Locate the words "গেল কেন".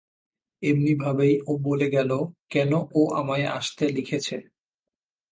1.89-2.71